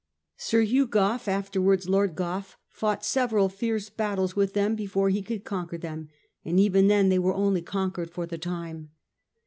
Sir 0.37 0.61
Hugh 0.61 0.87
Gough, 0.87 1.27
afterwards 1.27 1.87
Lord 1.87 2.15
Gough, 2.15 2.57
fought 2.69 3.05
several 3.05 3.49
fierce 3.49 3.91
battles 3.91 4.35
with 4.35 4.53
them 4.53 4.73
before 4.75 5.09
he 5.11 5.21
could 5.21 5.43
conquer 5.43 5.77
them; 5.77 6.09
and 6.43 6.59
even 6.59 6.87
then 6.87 7.09
they 7.09 7.19
were 7.19 7.35
only 7.35 7.61
conquered 7.61 8.09
for 8.09 8.25
the 8.25 8.39
time. 8.39 8.89